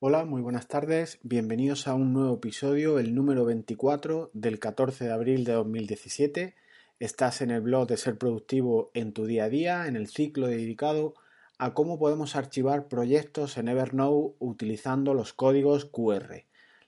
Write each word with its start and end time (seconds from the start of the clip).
Hola, 0.00 0.24
muy 0.24 0.42
buenas 0.42 0.68
tardes. 0.68 1.18
Bienvenidos 1.24 1.88
a 1.88 1.94
un 1.94 2.12
nuevo 2.12 2.36
episodio, 2.36 3.00
el 3.00 3.16
número 3.16 3.44
24 3.44 4.30
del 4.32 4.60
14 4.60 5.06
de 5.06 5.12
abril 5.12 5.42
de 5.42 5.54
2017. 5.54 6.54
Estás 7.00 7.40
en 7.40 7.50
el 7.50 7.62
blog 7.62 7.88
de 7.88 7.96
Ser 7.96 8.16
Productivo 8.16 8.92
en 8.94 9.12
tu 9.12 9.26
día 9.26 9.46
a 9.46 9.48
día, 9.48 9.88
en 9.88 9.96
el 9.96 10.06
ciclo 10.06 10.46
dedicado 10.46 11.14
a 11.58 11.74
cómo 11.74 11.98
podemos 11.98 12.36
archivar 12.36 12.86
proyectos 12.86 13.58
en 13.58 13.66
Evernote 13.66 14.36
utilizando 14.38 15.14
los 15.14 15.32
códigos 15.32 15.84
QR, 15.86 16.44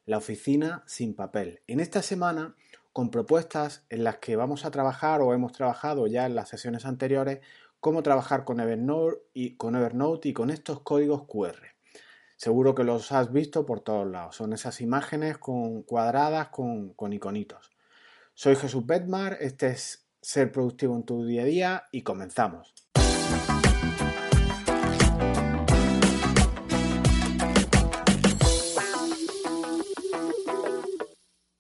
la 0.07 0.19
oficina 0.19 0.85
sin 0.87 1.15
papel. 1.15 1.63
En 1.67 1.81
esta 1.81 2.03
semana, 2.03 2.55
con 2.93 3.11
propuestas 3.11 3.85
en 3.89 4.05
las 4.05 4.19
que 4.19 4.37
vamos 4.37 4.65
a 4.65 4.71
trabajar 4.71 5.21
o 5.21 5.35
hemos 5.35 5.51
trabajado 5.51 6.07
ya 6.07 6.27
en 6.27 6.37
las 6.37 6.49
sesiones 6.49 6.87
anteriores, 6.87 7.41
cómo 7.81 8.05
trabajar 8.05 8.45
con 8.45 8.61
Evernote 8.61 9.19
y 9.35 9.57
con, 9.57 9.75
Evernote 9.75 10.29
y 10.29 10.33
con 10.33 10.51
estos 10.51 10.83
códigos 10.83 11.25
QR. 11.27 11.70
Seguro 12.41 12.75
que 12.75 12.85
los 12.85 13.13
has 13.13 13.31
visto 13.35 13.67
por 13.67 13.81
todos 13.81 14.11
lados. 14.11 14.37
Son 14.37 14.55
esas 14.55 14.81
imágenes 14.81 15.37
cuadradas 15.37 16.49
con, 16.49 16.95
con 16.95 17.13
iconitos. 17.13 17.71
Soy 18.33 18.57
Jesús 18.57 18.87
Bedmar, 18.87 19.37
este 19.43 19.67
es 19.67 20.09
Ser 20.23 20.51
Productivo 20.51 20.97
en 20.97 21.03
tu 21.03 21.27
día 21.27 21.43
a 21.43 21.45
día 21.45 21.85
y 21.93 22.01
comenzamos. 22.01 22.73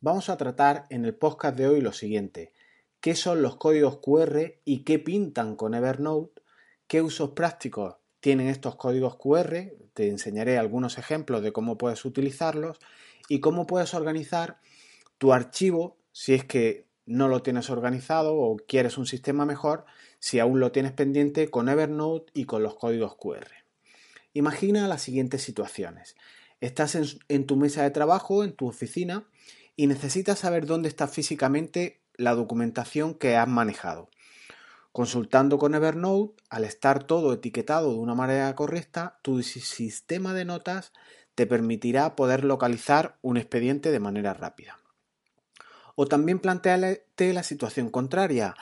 Vamos 0.00 0.30
a 0.30 0.38
tratar 0.38 0.86
en 0.88 1.04
el 1.04 1.14
podcast 1.14 1.58
de 1.58 1.68
hoy 1.68 1.82
lo 1.82 1.92
siguiente. 1.92 2.54
¿Qué 3.00 3.14
son 3.14 3.42
los 3.42 3.56
códigos 3.56 3.98
QR 3.98 4.54
y 4.64 4.84
qué 4.84 4.98
pintan 4.98 5.56
con 5.56 5.74
Evernote? 5.74 6.40
¿Qué 6.86 7.02
usos 7.02 7.32
prácticos 7.32 7.96
tienen 8.20 8.48
estos 8.48 8.76
códigos 8.76 9.16
QR, 9.16 9.72
te 9.94 10.08
enseñaré 10.08 10.58
algunos 10.58 10.98
ejemplos 10.98 11.42
de 11.42 11.52
cómo 11.52 11.78
puedes 11.78 12.04
utilizarlos 12.04 12.78
y 13.28 13.40
cómo 13.40 13.66
puedes 13.66 13.94
organizar 13.94 14.58
tu 15.18 15.32
archivo 15.32 15.96
si 16.12 16.34
es 16.34 16.44
que 16.44 16.86
no 17.06 17.28
lo 17.28 17.42
tienes 17.42 17.70
organizado 17.70 18.36
o 18.36 18.56
quieres 18.56 18.96
un 18.96 19.06
sistema 19.06 19.44
mejor, 19.44 19.84
si 20.18 20.38
aún 20.38 20.60
lo 20.60 20.70
tienes 20.70 20.92
pendiente 20.92 21.50
con 21.50 21.68
Evernote 21.68 22.30
y 22.34 22.44
con 22.44 22.62
los 22.62 22.76
códigos 22.76 23.16
QR. 23.16 23.48
Imagina 24.32 24.86
las 24.86 25.02
siguientes 25.02 25.42
situaciones. 25.42 26.14
Estás 26.60 26.94
en, 27.28 27.46
tu 27.46 27.56
mesa 27.56 27.82
de 27.82 27.90
trabajo, 27.90 28.44
en 28.44 28.52
tu 28.52 28.68
oficina, 28.68 29.26
y 29.76 29.86
necesitas 29.86 30.38
saber 30.38 30.66
dónde 30.66 30.88
está 30.88 31.08
físicamente 31.08 32.00
la 32.14 32.34
documentación 32.34 33.14
que 33.14 33.36
has 33.36 33.48
manejado. 33.48 34.08
Consultando 34.92 35.58
con 35.58 35.76
Evernote, 35.76 36.42
al 36.50 36.64
estar 36.64 37.04
todo 37.04 37.32
etiquetado 37.32 37.92
de 37.92 37.98
una 37.98 38.16
manera 38.16 38.52
correcta, 38.56 39.20
tu 39.22 39.40
sistema 39.42 40.34
de 40.34 40.44
notas 40.44 40.92
te 41.36 41.46
permitirá 41.46 42.16
poder 42.16 42.44
localizar 42.44 43.16
un 43.22 43.36
expediente 43.36 43.92
de 43.92 44.00
manera 44.00 44.34
rápida. 44.34 44.80
O 45.94 46.06
también 46.06 46.40
planteate 46.40 47.32
la 47.32 47.44
situación 47.44 47.88
contraria. 47.90 48.56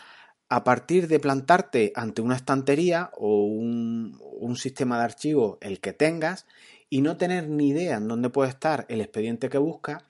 A 0.51 0.65
partir 0.65 1.09
de 1.09 1.19
plantarte 1.19 1.93
ante 1.95 2.21
una 2.21 2.37
estantería 2.37 3.11
o 3.15 3.45
un, 3.45 4.21
un 4.21 4.57
sistema 4.57 4.99
de 4.99 5.05
archivo, 5.05 5.57
el 5.63 5.81
que 5.81 5.95
tengas, 5.95 6.47
y 6.91 7.01
no 7.01 7.17
tener 7.17 7.49
ni 7.49 7.69
idea 7.69 7.97
en 7.97 8.09
dónde 8.09 8.29
puede 8.29 8.51
estar 8.51 8.85
el 8.89 9.01
expediente 9.01 9.49
que 9.49 9.59
buscas, 9.59 10.05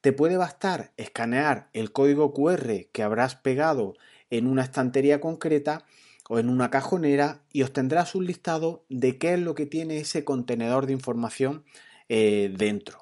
te 0.00 0.12
puede 0.12 0.36
bastar 0.36 0.92
escanear 0.96 1.68
el 1.72 1.92
código 1.92 2.32
QR 2.32 2.86
que 2.92 3.02
habrás 3.02 3.36
pegado 3.36 3.94
en 4.30 4.46
una 4.46 4.62
estantería 4.62 5.20
concreta 5.20 5.84
o 6.28 6.38
en 6.38 6.48
una 6.48 6.70
cajonera 6.70 7.42
y 7.52 7.62
obtendrás 7.62 8.14
un 8.14 8.26
listado 8.26 8.84
de 8.88 9.18
qué 9.18 9.34
es 9.34 9.40
lo 9.40 9.54
que 9.54 9.66
tiene 9.66 9.98
ese 9.98 10.24
contenedor 10.24 10.86
de 10.86 10.92
información 10.92 11.64
eh, 12.08 12.54
dentro. 12.56 12.98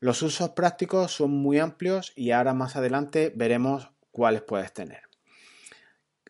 Los 0.00 0.22
usos 0.22 0.50
prácticos 0.50 1.12
son 1.12 1.30
muy 1.30 1.60
amplios 1.60 2.12
y 2.16 2.32
ahora 2.32 2.54
más 2.54 2.74
adelante 2.74 3.32
veremos 3.36 3.90
cuáles 4.10 4.42
puedes 4.42 4.72
tener. 4.72 5.02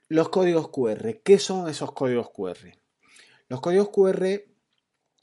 Los 0.09 0.29
códigos 0.29 0.69
QR. 0.69 1.21
¿Qué 1.25 1.39
son 1.39 1.71
esos 1.71 1.93
códigos 1.93 2.29
QR? 2.31 2.77
Los 3.49 3.63
códigos 3.63 3.89
QR, 3.89 4.43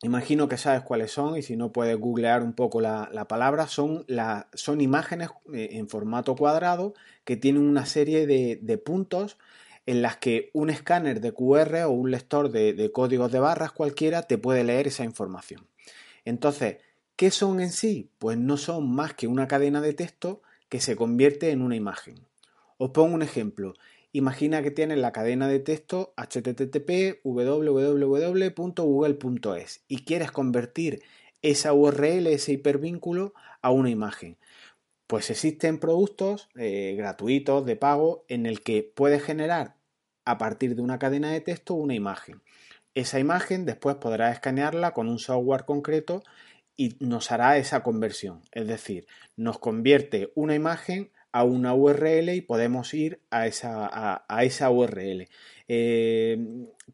imagino 0.01 0.47
que 0.47 0.57
sabes 0.57 0.81
cuáles 0.81 1.11
son 1.11 1.37
y 1.37 1.41
si 1.41 1.57
no 1.57 1.71
puedes 1.71 1.97
googlear 1.97 2.41
un 2.41 2.53
poco 2.53 2.79
la, 2.81 3.25
palabra, 3.27 3.67
son, 3.67 4.05
son 4.53 4.81
imágenes 4.81 5.29
eh, 5.53 5.69
en 5.73 5.89
formato 5.89 6.35
cuadrado 6.35 6.93
que 7.25 7.37
tienen 7.37 7.63
una 7.63 7.85
serie 7.85 8.25
de, 8.25 8.77
puntos 8.77 9.37
en 9.85 10.01
las 10.01 10.17
que 10.17 10.51
un 10.53 10.69
escáner 10.69 11.19
de 11.19 11.33
QR 11.33 11.83
o 11.85 11.91
un 11.91 12.11
lector 12.11 12.49
de, 12.51 12.91
códigos 12.93 13.31
de 13.31 13.39
barras 13.39 13.71
cualquiera 13.71 14.23
te 14.23 14.37
puede 14.37 14.63
leer 14.63 14.87
esa 14.87 15.03
información. 15.03 15.67
Entonces, 16.25 16.77
¿qué 17.15 17.31
son 17.31 17.59
en 17.59 17.71
sí? 17.71 18.09
Pues 18.19 18.37
no 18.37 18.57
son 18.57 18.89
más 18.93 19.13
que 19.13 19.27
una 19.27 19.47
cadena 19.47 19.81
de 19.81 19.93
texto 19.93 20.41
que 20.69 20.79
se 20.79 20.95
convierte 20.95 21.51
en 21.51 21.61
una 21.61 21.75
imagen. 21.75 22.15
Os 22.77 22.91
pongo 22.91 23.15
un 23.15 23.21
ejemplo. 23.21 23.73
Imagina 24.11 24.63
que 24.63 24.71
tienes 24.71 24.97
la 24.97 25.11
cadena 25.11 25.47
de 25.47 25.59
texto 25.59 26.15
http 26.17 27.19
www.google.es 27.23 28.53
y 29.87 30.03
quieres 30.03 30.31
convertir 30.31 31.03
esa 31.43 31.73
URL, 31.73 32.25
ese 32.27 32.53
hipervínculo, 32.53 33.33
a 33.61 33.69
una 33.71 33.91
imagen. 33.91 34.37
Pues 35.05 35.29
existen 35.29 35.79
productos 35.79 36.49
eh, 36.55 36.95
gratuitos 36.97 37.65
de 37.65 37.75
pago 37.75 38.25
en 38.27 38.45
el 38.45 38.61
que 38.61 38.83
puedes 38.83 39.23
generar 39.23 39.75
a 40.25 40.37
partir 40.37 40.75
de 40.75 40.81
una 40.81 40.99
cadena 40.99 41.31
de 41.31 41.41
texto 41.41 41.75
una 41.75 41.93
imagen. 41.93 42.41
Esa 42.95 43.19
imagen 43.19 43.65
después 43.65 43.95
podrás 43.97 44.33
escanearla 44.33 44.91
con 44.93 45.07
un 45.07 45.19
software 45.19 45.65
concreto 45.65 46.23
y 46.75 46.95
nos 46.99 47.31
hará 47.31 47.57
esa 47.57 47.83
conversión. 47.83 48.41
Es 48.51 48.67
decir, 48.67 49.07
nos 49.35 49.59
convierte 49.59 50.31
una 50.35 50.55
imagen 50.55 51.11
a 51.31 51.43
una 51.43 51.73
URL 51.73 52.29
y 52.29 52.41
podemos 52.41 52.93
ir 52.93 53.19
a 53.29 53.47
esa, 53.47 53.89
a, 54.27 54.43
esa 54.43 54.69
URL. 54.69 55.27
Eh, 55.67 56.37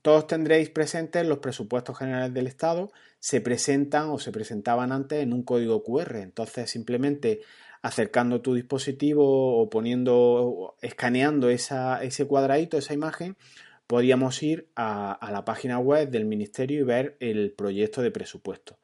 todos 0.02 0.28
tendréis 0.28 0.70
presentes 0.70 1.26
los 1.26 1.40
presupuestos 1.40 1.98
generales 1.98 2.34
del 2.34 2.48
Estado, 2.48 2.92
se 3.20 3.42
presentan 3.42 4.10
o 4.10 4.20
se 4.20 4.32
presentaban 4.32 4.92
antes 4.92 5.24
en 5.24 5.34
un 5.34 5.44
código 5.44 5.84
QR. 5.84 6.18
Entonces, 6.18 6.70
simplemente 6.70 7.42
acercando 7.82 8.42
tu 8.42 8.56
dispositivo 8.56 9.62
o 9.62 9.70
poniendo, 9.70 10.76
escaneando 10.82 11.50
ese 11.50 12.26
cuadradito, 12.28 12.80
esa 12.80 12.96
imagen, 12.96 13.38
podíamos 13.86 14.42
ir 14.42 14.70
a, 14.76 15.30
la 15.32 15.46
página 15.46 15.78
web 15.78 16.10
del 16.10 16.26
ministerio 16.26 16.80
y 16.80 16.84
ver 16.84 17.16
el 17.20 17.52
proyecto 17.52 18.02
de 18.02 18.10
presupuesto. 18.10 18.80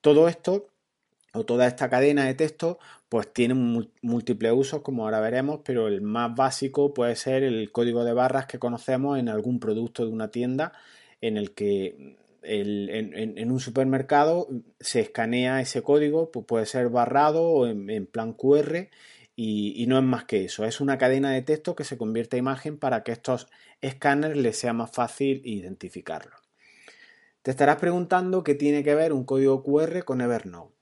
Todo 0.00 0.26
esto 0.26 0.69
o 1.32 1.44
toda 1.44 1.66
esta 1.66 1.88
cadena 1.88 2.24
de 2.24 2.34
texto 2.34 2.78
pues 3.08 3.32
tiene 3.32 3.54
múltiples 4.02 4.52
usos 4.54 4.82
como 4.82 5.04
ahora 5.04 5.20
veremos, 5.20 5.60
pero 5.64 5.88
el 5.88 6.00
más 6.00 6.34
básico 6.34 6.94
puede 6.94 7.16
ser 7.16 7.42
el 7.42 7.72
código 7.72 8.04
de 8.04 8.12
barras 8.12 8.46
que 8.46 8.58
conocemos 8.58 9.18
en 9.18 9.28
algún 9.28 9.58
producto 9.58 10.04
de 10.04 10.12
una 10.12 10.30
tienda 10.30 10.72
en 11.20 11.36
el 11.36 11.52
que 11.52 12.16
en, 12.42 13.50
un 13.50 13.60
supermercado 13.60 14.48
se 14.78 15.00
escanea 15.00 15.60
ese 15.60 15.82
código, 15.82 16.30
pues 16.30 16.46
puede 16.46 16.66
ser 16.66 16.88
barrado 16.88 17.42
o 17.42 17.66
en, 17.66 18.06
plan 18.06 18.32
QR 18.32 18.88
y, 19.36 19.84
no 19.88 19.98
es 19.98 20.04
más 20.04 20.24
que 20.24 20.44
eso. 20.44 20.64
Es 20.64 20.80
una 20.80 20.98
cadena 20.98 21.32
de 21.32 21.42
texto 21.42 21.74
que 21.74 21.84
se 21.84 21.98
convierte 21.98 22.36
a 22.36 22.38
imagen 22.38 22.78
para 22.78 23.02
que 23.02 23.12
estos 23.12 23.48
escáneres 23.80 24.36
les 24.36 24.56
sea 24.56 24.72
más 24.72 24.90
fácil 24.90 25.42
identificarlo. 25.44 26.36
Te 27.42 27.50
estarás 27.50 27.76
preguntando 27.76 28.44
qué 28.44 28.54
tiene 28.54 28.84
que 28.84 28.94
ver 28.94 29.12
un 29.12 29.24
código 29.24 29.62
QR 29.62 30.04
con 30.04 30.20
Evernote. 30.20 30.79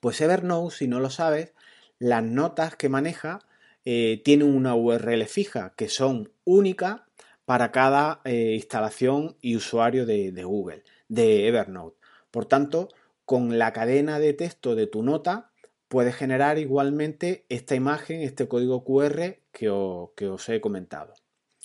Pues 0.00 0.20
Evernote, 0.20 0.76
si 0.76 0.88
no 0.88 1.00
lo 1.00 1.10
sabes, 1.10 1.54
las 1.98 2.22
notas 2.22 2.76
que 2.76 2.88
maneja 2.88 3.40
eh, 3.84 4.20
tienen 4.24 4.54
una 4.54 4.74
URL 4.74 5.26
fija 5.26 5.72
que 5.76 5.88
son 5.88 6.30
únicas 6.44 7.00
para 7.44 7.72
cada 7.72 8.20
eh, 8.24 8.52
instalación 8.54 9.36
y 9.40 9.56
usuario 9.56 10.04
de, 10.04 10.30
Google, 10.44 10.84
de 11.08 11.48
Evernote. 11.48 11.96
Por 12.30 12.44
tanto, 12.44 12.88
con 13.24 13.58
la 13.58 13.72
cadena 13.72 14.18
de 14.18 14.34
texto 14.34 14.74
de 14.74 14.86
tu 14.86 15.02
nota 15.02 15.50
puedes 15.88 16.14
generar 16.14 16.58
igualmente 16.58 17.46
esta 17.48 17.74
imagen, 17.74 18.20
este 18.20 18.46
código 18.46 18.84
QR 18.84 19.40
que, 19.50 19.70
os 19.70 20.48
he 20.48 20.60
comentado. 20.60 21.14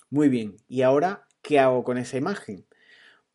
Muy 0.10 0.30
bien, 0.30 0.56
¿y 0.70 0.84
ahora 0.84 1.28
qué 1.42 1.60
hago 1.60 1.84
con 1.84 1.98
esa 1.98 2.18
imagen? 2.18 2.66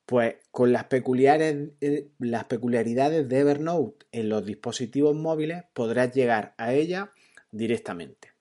Pues 0.08 0.36
con 0.50 0.70
eh, 0.70 2.08
las 2.18 2.44
peculiaridades 2.44 3.28
de 3.28 3.38
Evernote 3.40 4.06
en 4.10 4.30
los 4.30 4.42
dispositivos 4.42 5.14
móviles 5.14 5.64
podrás 5.74 6.14
llegar 6.14 6.54
a 6.56 6.72
ella 6.72 7.12
directamente. 7.50 8.32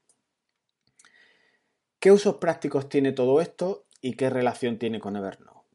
¿Qué 1.99 2.13
usos 2.13 2.37
prácticos 2.37 2.87
tiene 2.87 3.11
todo 3.11 3.41
esto 3.41 3.85
y 3.99 4.13
qué 4.13 4.29
relación 4.29 4.79
tiene 4.79 5.01
con 5.01 5.17
Evernote. 5.17 5.67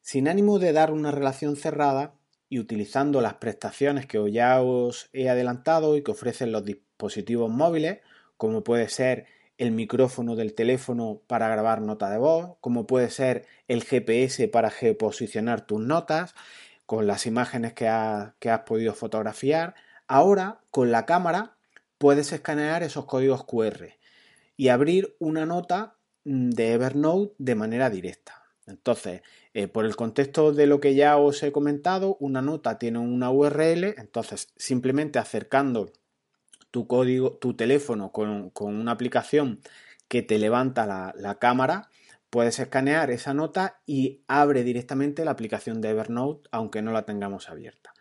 Sin 0.00 0.26
ánimo 0.26 0.58
de 0.58 0.72
dar 0.72 0.90
una 0.90 1.10
relación 1.10 1.56
cerrada 1.56 2.14
y 2.48 2.58
utilizando 2.58 3.20
las 3.20 3.34
prestaciones 3.34 4.06
que 4.06 4.32
ya 4.32 4.62
os 4.62 5.10
he 5.12 5.28
adelantado 5.28 5.98
y 5.98 6.02
que 6.02 6.12
ofrecen 6.12 6.50
los 6.50 6.64
dispositivos 6.64 7.50
móviles, 7.50 7.98
como 8.38 8.64
puede 8.64 8.88
ser 8.88 9.26
el 9.60 9.72
micrófono 9.72 10.36
del 10.36 10.54
teléfono 10.54 11.20
para 11.26 11.48
grabar 11.48 11.82
nota 11.82 12.08
de 12.08 12.16
voz, 12.16 12.56
como 12.62 12.86
puede 12.86 13.10
ser 13.10 13.46
el 13.68 13.84
GPS 13.84 14.48
para 14.48 14.70
geoposicionar 14.70 15.66
tus 15.66 15.80
notas, 15.82 16.34
con 16.86 17.06
las 17.06 17.26
imágenes 17.26 17.74
que, 17.74 17.86
has 17.86 18.60
podido 18.66 18.94
fotografiar. 18.94 19.74
Ahora, 20.08 20.60
con 20.70 20.90
la 20.90 21.04
cámara, 21.04 21.56
puedes 21.98 22.32
escanear 22.32 22.82
esos 22.82 23.04
códigos 23.04 23.44
QR 23.44 23.90
y 24.56 24.68
abrir 24.68 25.14
una 25.18 25.44
nota 25.44 25.94
mm, 26.24 26.50
de 26.50 26.72
Evernote 26.72 27.34
de 27.36 27.54
manera 27.54 27.90
directa. 27.90 28.42
Entonces, 28.66 29.20
eh, 29.52 29.68
por 29.68 29.84
el 29.84 29.94
contexto 29.94 30.54
de 30.54 30.66
lo 30.66 30.80
que 30.80 30.94
ya 30.94 31.18
os 31.18 31.42
he 31.42 31.52
comentado, 31.52 32.16
una 32.18 32.40
nota 32.40 32.78
tiene 32.78 32.98
una 32.98 33.30
URL, 33.30 33.94
entonces 33.98 34.48
simplemente 34.56 35.18
acercando 35.18 35.92
tu 36.70 36.86
código, 36.86 37.32
tu 37.32 37.54
teléfono 37.54 38.12
con, 38.12 38.52
una 38.58 38.92
aplicación 38.92 39.60
que 40.08 40.22
te 40.22 40.38
levanta 40.38 40.86
la, 40.86 41.14
la, 41.16 41.38
cámara, 41.38 41.88
puedes 42.30 42.58
escanear 42.58 43.10
esa 43.10 43.34
nota 43.34 43.80
y 43.86 44.20
abre 44.28 44.64
directamente 44.64 45.24
la 45.24 45.32
aplicación 45.32 45.80
de 45.80 45.90
Evernote, 45.90 46.48
aunque 46.52 46.82
no 46.82 46.92
la 46.92 47.04
tengamos 47.04 47.48
abierta. 47.48 47.92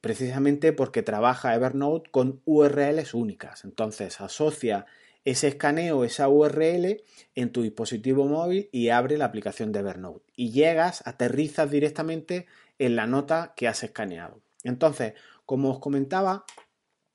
Precisamente 0.00 0.72
porque 0.72 1.02
trabaja 1.02 1.54
Evernote 1.54 2.10
con 2.10 2.40
URLs 2.44 3.14
únicas. 3.14 3.64
Entonces 3.64 4.20
asocia 4.20 4.86
ese 5.24 5.48
escaneo, 5.48 6.04
esa 6.04 6.28
URL 6.28 7.02
en 7.34 7.52
tu 7.52 7.62
dispositivo 7.62 8.26
móvil 8.26 8.68
y 8.72 8.88
abre 8.88 9.18
la 9.18 9.26
aplicación 9.26 9.72
de 9.72 9.80
Evernote. 9.80 10.24
Y 10.36 10.52
llegas, 10.52 11.06
aterrizas 11.06 11.70
directamente 11.70 12.46
en 12.78 12.96
la 12.96 13.06
nota 13.06 13.52
que 13.56 13.68
has 13.68 13.82
escaneado. 13.82 14.40
Entonces, 14.64 15.14
como 15.44 15.70
os 15.70 15.80
comentaba, 15.80 16.44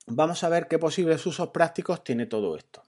vamos 0.06 0.44
a 0.44 0.48
ver 0.48 0.68
qué 0.68 0.78
posibles 0.78 1.24
usos 1.26 1.48
prácticos 1.48 2.04
tiene 2.04 2.26
todo 2.26 2.56
esto. 2.56 2.82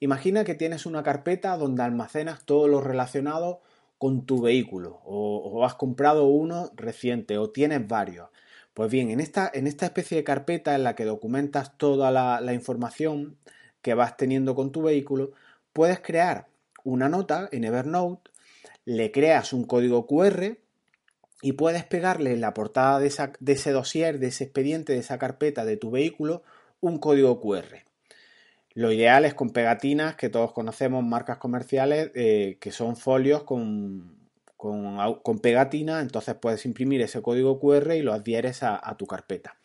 Imagina 0.00 0.44
que 0.44 0.54
tienes 0.54 0.86
una 0.86 1.02
carpeta 1.02 1.56
donde 1.56 1.82
almacenas 1.82 2.44
todo 2.44 2.68
lo 2.68 2.80
relacionado 2.80 3.60
con 3.98 4.24
tu 4.24 4.40
vehículo 4.40 5.00
o, 5.04 5.64
has 5.64 5.74
comprado 5.74 6.26
uno 6.26 6.70
reciente 6.74 7.36
o 7.36 7.50
tienes 7.50 7.86
varios. 7.86 8.30
Pues 8.72 8.90
bien, 8.90 9.10
en 9.10 9.20
esta, 9.20 9.50
en 9.52 9.66
esta 9.66 9.86
especie 9.86 10.16
de 10.16 10.24
carpeta 10.24 10.74
en 10.74 10.84
la 10.84 10.94
que 10.94 11.04
documentas 11.04 11.76
toda 11.76 12.10
la, 12.10 12.40
la 12.40 12.54
información 12.54 13.36
que 13.82 13.94
vas 13.94 14.16
teniendo 14.16 14.54
con 14.54 14.72
tu 14.72 14.82
vehículo, 14.82 15.32
puedes 15.72 16.00
crear 16.00 16.46
una 16.82 17.08
nota 17.08 17.48
en 17.52 17.64
Evernote, 17.64 18.30
le 18.86 19.12
creas 19.12 19.52
un 19.52 19.64
código 19.64 20.06
QR 20.06 20.56
y 21.42 21.52
puedes 21.52 21.84
pegarle 21.84 22.32
en 22.32 22.40
la 22.40 22.54
portada 22.54 22.98
de, 22.98 23.06
ese 23.06 23.72
dossier, 23.72 24.18
de 24.18 24.28
ese 24.28 24.44
expediente, 24.44 24.92
de 24.92 24.98
esa 24.98 25.18
carpeta 25.18 25.64
de 25.64 25.76
tu 25.76 25.90
vehículo, 25.90 26.42
un 26.80 26.98
código 26.98 27.40
QR. 27.40 27.84
Lo 28.74 28.92
ideal 28.92 29.24
es 29.24 29.34
con 29.34 29.50
pegatinas 29.50 30.16
que 30.16 30.28
todos 30.28 30.52
conocemos, 30.52 31.04
marcas 31.04 31.38
comerciales, 31.38 32.10
eh, 32.14 32.58
que 32.60 32.70
son 32.70 32.96
folios 32.96 33.42
con, 33.42 34.16
con, 34.56 35.38
pegatina, 35.40 36.00
entonces 36.00 36.34
puedes 36.34 36.66
imprimir 36.66 37.00
ese 37.00 37.22
código 37.22 37.58
QR 37.58 37.94
y 37.94 38.02
lo 38.02 38.12
adhieres 38.12 38.62
a, 38.62 38.78
a 38.82 38.96
tu 38.96 39.06
carpeta. 39.06 39.56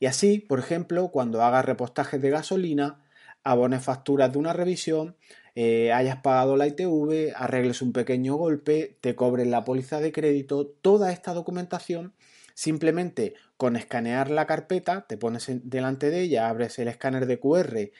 Y 0.00 0.06
así, 0.06 0.38
por 0.38 0.60
ejemplo, 0.60 1.08
cuando 1.08 1.42
hagas 1.42 1.64
repostajes 1.64 2.22
de 2.22 2.30
gasolina, 2.30 3.04
abones 3.42 3.82
facturas 3.82 4.32
de 4.32 4.38
una 4.38 4.52
revisión, 4.52 5.16
eh, 5.60 5.92
hayas 5.92 6.18
pagado 6.18 6.56
la 6.56 6.68
ITV, 6.68 7.32
arregles 7.34 7.82
un 7.82 7.92
pequeño 7.92 8.36
golpe, 8.36 8.96
te 9.00 9.16
cobren 9.16 9.50
la 9.50 9.64
póliza 9.64 9.98
de 9.98 10.12
crédito, 10.12 10.68
toda 10.68 11.10
esta 11.10 11.34
documentación 11.34 12.14
simplemente 12.54 13.34
con 13.56 13.74
escanear 13.74 14.30
la 14.30 14.46
carpeta, 14.46 15.04
te 15.08 15.16
pones 15.16 15.50
delante 15.64 16.10
de 16.10 16.20
ella, 16.20 16.48
abres 16.48 16.78
el 16.78 16.86
escáner 16.86 17.26
de 17.26 17.40
QR, 17.40 17.90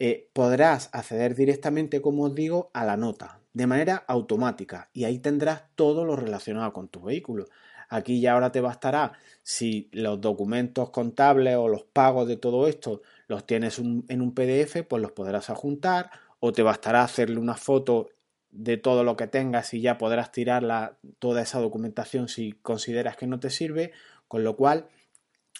eh, 0.00 0.28
podrás 0.32 0.90
acceder 0.92 1.36
directamente, 1.36 2.00
como 2.00 2.24
os 2.24 2.34
digo, 2.34 2.68
a 2.74 2.84
la 2.84 2.96
nota 2.96 3.38
de 3.52 3.68
manera 3.68 4.04
automática 4.08 4.90
y 4.92 5.04
ahí 5.04 5.20
tendrás 5.20 5.66
todo 5.76 6.04
lo 6.04 6.16
relacionado 6.16 6.72
con 6.72 6.88
tu 6.88 7.02
vehículo. 7.02 7.46
Aquí 7.88 8.20
ya 8.20 8.32
ahora 8.32 8.50
te 8.50 8.60
bastará 8.60 9.12
si 9.44 9.88
los 9.92 10.20
documentos 10.20 10.90
contables 10.90 11.54
o 11.54 11.68
los 11.68 11.84
pagos 11.84 12.26
de 12.26 12.36
todo 12.36 12.66
esto 12.66 13.02
los 13.28 13.46
tienes 13.46 13.78
en 13.78 14.20
un 14.20 14.34
PDF, 14.34 14.82
pues 14.82 15.00
los 15.00 15.12
podrás 15.12 15.48
adjuntar 15.48 16.10
o 16.40 16.52
te 16.52 16.62
bastará 16.62 17.02
hacerle 17.02 17.38
una 17.38 17.54
foto 17.54 18.08
de 18.50 18.76
todo 18.76 19.04
lo 19.04 19.16
que 19.16 19.26
tengas 19.26 19.74
y 19.74 19.80
ya 19.80 19.98
podrás 19.98 20.32
tirar 20.32 20.98
toda 21.18 21.42
esa 21.42 21.60
documentación 21.60 22.28
si 22.28 22.52
consideras 22.52 23.16
que 23.16 23.26
no 23.26 23.40
te 23.40 23.50
sirve, 23.50 23.92
con 24.26 24.44
lo 24.44 24.56
cual 24.56 24.88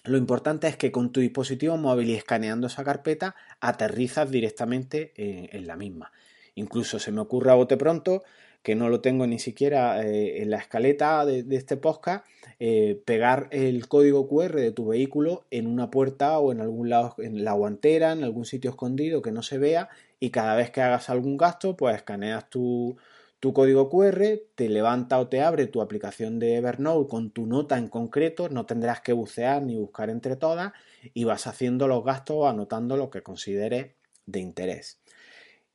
lo 0.05 0.17
importante 0.17 0.69
es 0.69 0.77
que 0.77 0.93
con 0.93 1.13
tu 1.13 1.21
dispositivo 1.21 1.77
móvil 1.77 2.11
y 2.11 2.15
escaneando 2.15 2.69
esa 2.69 2.85
carpeta 2.85 3.35
aterrizas 3.61 4.31
directamente 4.31 5.13
en 5.17 5.67
la 5.67 5.77
misma. 5.77 6.13
Incluso 6.55 6.99
se 6.99 7.13
me 7.13 7.21
ocurre 7.21 7.51
a 7.51 7.55
bote 7.55 7.77
pronto 7.77 8.23
que 8.63 8.75
no 8.75 8.89
lo 8.89 9.01
tengo 9.01 9.27
ni 9.27 9.39
siquiera 9.39 10.05
eh, 10.05 10.43
en 10.43 10.51
la 10.51 10.59
escaleta 10.59 11.25
de, 11.25 11.45
este 11.51 11.77
podcast, 11.77 12.27
eh, 12.59 13.01
pegar 13.05 13.49
el 13.51 13.89
código 13.89 14.29
QR 14.29 14.57
de 14.57 14.73
tu 14.73 14.89
vehículo 14.89 15.45
en 15.51 15.67
una 15.67 15.91
puerta 15.91 16.39
o 16.39 16.53
en 16.53 16.61
algún 16.61 16.91
lado, 16.91 17.15
en 17.19 17.45
la 17.45 17.53
guantera, 17.53 18.13
en 18.13 18.25
algún 18.25 18.45
sitio 18.45 18.71
escondido 18.71 19.23
que 19.23 19.33
no 19.33 19.43
se 19.43 19.59
vea 19.59 19.89
y 20.21 20.31
cada 20.31 20.57
vez 20.57 20.71
que 20.71 20.83
hagas 20.83 21.09
algún 21.11 21.37
gasto, 21.37 21.77
pues 21.77 21.97
escaneas 21.97 22.51
tu, 22.51 22.97
tu 23.41 23.53
código 23.53 23.89
QR, 23.89 24.41
te 24.55 24.69
levanta 24.69 25.19
o 25.19 25.29
te 25.29 25.43
abre 25.43 25.67
tu 25.67 25.81
aplicación 25.81 26.39
de 26.39 26.57
Evernote 26.57 27.09
con 27.09 27.31
tu 27.31 27.47
nota 27.47 27.79
en 27.79 27.89
concreto, 27.89 28.49
no 28.49 28.67
tendrás 28.67 29.01
que 29.01 29.13
bucear 29.13 29.63
ni 29.63 29.77
buscar 29.77 30.11
entre 30.11 30.37
todas 30.37 30.73
y 31.15 31.25
vas 31.25 31.47
haciendo 31.47 31.87
los 31.87 32.05
gastos 32.05 32.37
o 32.39 32.49
anotando 32.49 32.97
lo 32.97 33.11
que 33.11 33.23
consideres 33.23 33.93
de 34.27 34.41
interés. 34.41 34.99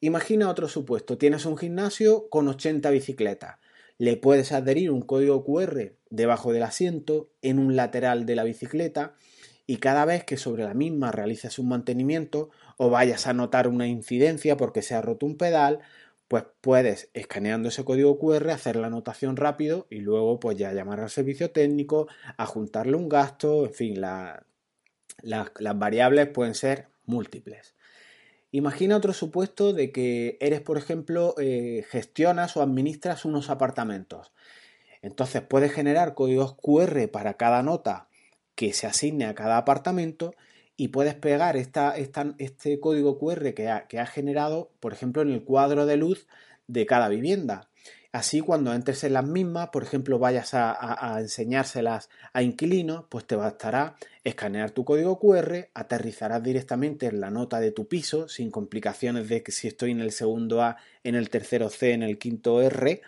Imagina 0.03 0.49
otro 0.49 0.67
supuesto, 0.67 1.17
tienes 1.17 1.45
un 1.45 1.55
gimnasio 1.55 2.27
con 2.27 2.49
80 2.49 2.89
bicicletas. 2.89 3.55
Le 3.97 4.17
puedes 4.17 4.51
adherir 4.51 4.91
un 4.91 5.01
código 5.01 5.45
QR 5.45 5.93
debajo 6.09 6.51
del 6.51 6.63
asiento, 6.63 7.29
en 7.41 7.57
un 7.57 7.77
lateral 7.77 8.25
de 8.25 8.35
la 8.35 8.43
bicicleta, 8.43 9.15
y 9.65 9.77
cada 9.77 10.03
vez 10.03 10.25
que 10.25 10.35
sobre 10.35 10.65
la 10.65 10.73
misma 10.73 11.13
realices 11.13 11.57
un 11.57 11.69
mantenimiento 11.69 12.49
o 12.75 12.89
vayas 12.89 13.27
a 13.27 13.33
notar 13.33 13.69
una 13.69 13.87
incidencia 13.87 14.57
porque 14.57 14.81
se 14.81 14.93
ha 14.93 15.01
roto 15.01 15.25
un 15.25 15.37
pedal, 15.37 15.79
pues 16.27 16.43
puedes, 16.59 17.09
escaneando 17.13 17.69
ese 17.69 17.85
código 17.85 18.19
QR, 18.19 18.49
hacer 18.51 18.75
la 18.75 18.87
anotación 18.87 19.37
rápido 19.37 19.87
y 19.89 19.99
luego 19.99 20.37
pues 20.37 20.57
ya 20.57 20.73
llamar 20.73 20.99
al 20.99 21.11
servicio 21.11 21.51
técnico, 21.51 22.09
juntarle 22.39 22.97
un 22.97 23.07
gasto, 23.07 23.65
en 23.67 23.73
fin, 23.73 24.01
las 24.01 25.77
variables 25.79 26.27
pueden 26.27 26.55
ser 26.55 26.89
múltiples. 27.05 27.73
Imagina 28.55 28.97
otro 28.97 29.13
supuesto 29.13 29.73
de 29.73 29.91
que 29.91 30.37
eres, 30.39 30.61
por 30.61 30.77
ejemplo, 30.77 31.33
eh, 31.39 31.83
gestionas 31.89 32.55
o 32.55 32.61
administras 32.61 33.25
unos 33.25 33.49
apartamentos. 33.49 34.31
Entonces 35.01 35.41
puedes 35.41 35.71
generar 35.71 36.13
códigos 36.13 36.53
QR 36.61 37.07
para 37.07 37.33
cada 37.33 37.63
nota 37.63 38.09
que 38.53 38.71
se 38.73 38.85
asigne 38.85 39.25
a 39.25 39.33
cada 39.33 39.57
apartamento 39.57 40.35
y 40.77 40.89
puedes 40.89 41.15
pegar 41.15 41.57
este 41.57 42.79
código 42.79 43.17
QR 43.17 43.55
que 43.55 43.69
has 43.69 43.87
que 43.87 44.05
generado, 44.05 44.69
por 44.79 44.93
ejemplo, 44.93 45.23
en 45.23 45.31
el 45.31 45.43
cuadro 45.43 45.87
de 45.87 45.97
luz 45.97 46.27
de 46.67 46.85
cada 46.85 47.09
vivienda. 47.09 47.71
Así, 48.13 48.41
cuando 48.41 48.75
entres 48.75 49.03
en 49.05 49.13
las 49.13 49.25
mismas, 49.25 49.69
por 49.69 49.81
ejemplo, 49.81 50.19
vayas 50.19 50.53
a, 50.53 51.17
enseñárselas 51.19 52.09
a 52.31 52.43
inquilinos, 52.43 53.05
pues 53.09 53.25
te 53.25 53.35
bastará 53.35 53.95
escanear 54.23 54.69
tu 54.69 54.85
código 54.85 55.17
QR, 55.17 55.69
aterrizarás 55.73 56.43
directamente 56.43 57.07
en 57.07 57.19
la 57.19 57.31
nota 57.31 57.59
de 57.59 57.71
tu 57.71 57.87
piso, 57.87 58.27
sin 58.29 58.51
complicaciones 58.51 59.29
de 59.29 59.41
que 59.41 59.51
si 59.51 59.67
estoy 59.67 59.89
en 59.89 59.99
el 59.99 60.11
segundo 60.11 60.61
A, 60.61 60.77
en 61.03 61.15
el 61.15 61.31
tercero 61.31 61.69
C, 61.69 61.93
en 61.93 62.03
el 62.03 62.19
quinto 62.19 62.61
R, 62.61 63.01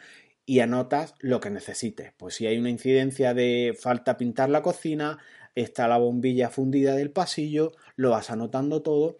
y 0.47 0.59
anotas 0.61 1.13
lo 1.19 1.39
que 1.39 1.51
necesites. 1.51 2.11
Pues 2.17 2.33
si 2.33 2.47
hay 2.47 2.57
una 2.57 2.71
incidencia 2.71 3.35
de 3.35 3.77
falta 3.79 4.17
pintar 4.17 4.49
la 4.49 4.63
cocina, 4.63 5.19
está 5.53 5.87
la 5.87 5.99
bombilla 5.99 6.49
fundida 6.49 6.95
del 6.95 7.11
pasillo, 7.11 7.73
lo 7.95 8.09
vas 8.09 8.31
anotando 8.31 8.81
todo 8.81 9.17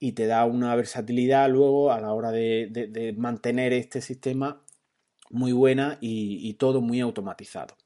y 0.00 0.10
te 0.10 0.26
da 0.26 0.44
una 0.44 0.74
versatilidad 0.74 1.48
luego 1.48 1.92
a 1.92 2.00
la 2.00 2.12
hora 2.14 2.32
de 2.32 3.14
mantener 3.16 3.72
este 3.72 4.00
sistema 4.00 4.60
muy 5.30 5.52
buena 5.52 5.96
y, 6.00 6.52
todo 6.54 6.80
muy 6.80 7.00
automatizado. 7.00 7.76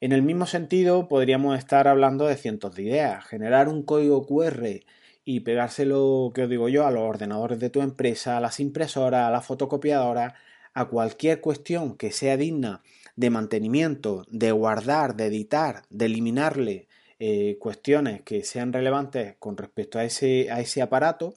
En 0.00 0.12
el 0.12 0.22
mismo 0.22 0.46
sentido, 0.46 1.08
podríamos 1.08 1.58
estar 1.58 1.88
hablando 1.88 2.26
de 2.26 2.36
cientos 2.36 2.74
de 2.74 2.82
ideas. 2.84 3.24
Generar 3.26 3.68
un 3.68 3.82
código 3.82 4.26
QR 4.26 4.80
y 5.24 5.40
pegárselo, 5.40 6.32
que 6.34 6.44
os 6.44 6.50
digo 6.50 6.68
yo, 6.68 6.86
a 6.86 6.90
los 6.90 7.02
ordenadores 7.02 7.58
de 7.60 7.70
tu 7.70 7.82
empresa, 7.82 8.36
a 8.36 8.40
las 8.40 8.60
impresoras, 8.60 9.28
a 9.28 9.30
la 9.30 9.42
fotocopiadora, 9.42 10.34
a 10.72 10.84
cualquier 10.86 11.40
cuestión 11.40 11.96
que 11.96 12.12
sea 12.12 12.36
digna 12.36 12.82
de 13.16 13.30
mantenimiento, 13.30 14.24
de 14.30 14.52
guardar, 14.52 15.16
de 15.16 15.26
editar, 15.26 15.82
de 15.90 16.06
eliminarle 16.06 16.88
eh, 17.18 17.56
cuestiones 17.58 18.22
que 18.22 18.44
sean 18.44 18.72
relevantes 18.72 19.34
con 19.38 19.56
respecto 19.56 19.98
a 19.98 20.04
ese, 20.04 20.50
a 20.50 20.60
ese 20.60 20.80
aparato, 20.80 21.34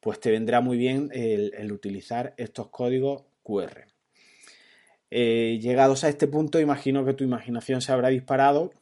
pues 0.00 0.18
te 0.18 0.30
vendrá 0.30 0.60
muy 0.60 0.76
bien 0.76 1.10
el 1.12 1.72
utilizar 1.72 2.34
estos 2.36 2.68
códigos 2.68 3.22
QR. 3.42 3.90
Eh, 5.10 5.58
llegados 5.60 6.04
a 6.04 6.08
este 6.08 6.28
punto, 6.28 6.60
imagino 6.60 7.04
que 7.04 7.14
tu 7.14 7.24
imaginación 7.24 7.80
se 7.80 7.92
habrá 7.92 8.08
disparado 8.08 8.72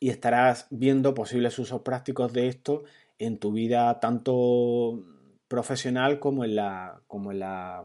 y 0.00 0.08
estarás 0.10 0.66
viendo 0.70 1.14
posibles 1.14 1.58
usos 1.58 1.82
prácticos 1.82 2.32
de 2.32 2.48
esto 2.48 2.84
en 3.18 3.38
tu 3.38 3.52
vida 3.52 4.00
tanto 4.00 5.04
profesional 5.48 6.18
como 6.18 6.44
en 6.44 6.56
la, 6.56 7.02
como 7.06 7.30
en 7.30 7.40
la, 7.40 7.84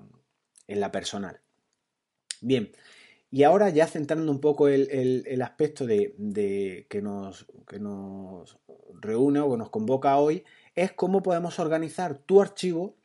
en 0.68 0.80
la 0.80 0.92
personal. 0.92 1.42
Bien, 2.42 2.72
Y 3.30 3.44
ahora 3.44 3.70
ya 3.70 3.88
centrando 3.88 4.32
un 4.32 4.40
poco 4.40 4.68
el, 4.70 5.42
aspecto 5.42 5.86
de, 5.86 6.86
que, 6.90 7.02
nos, 7.02 7.46
que 7.68 7.80
nos 7.80 8.58
reúne 9.02 9.42
o 9.42 9.52
que 9.52 9.58
nos 9.58 9.70
convoca 9.70 10.18
hoy, 10.18 10.46
es 10.76 10.94
cómo 10.94 11.22
podemos 11.22 11.60
organizar 11.60 12.20
tu 12.20 12.42
archivo 12.42 12.96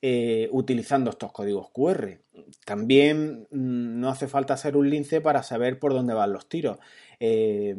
eh, 0.00 0.48
utilizando 0.52 1.10
estos 1.10 1.32
códigos 1.32 1.70
QR. 1.70 2.18
También 2.64 3.48
mm, 3.50 4.00
no 4.00 4.10
hace 4.10 4.28
falta 4.28 4.56
ser 4.56 4.76
un 4.76 4.88
lince 4.88 5.20
para 5.20 5.42
saber 5.42 5.78
por 5.78 5.92
dónde 5.92 6.14
van 6.14 6.32
los 6.32 6.48
tiros. 6.48 6.78
Eh, 7.18 7.74